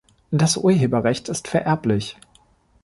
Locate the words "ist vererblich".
1.29-2.17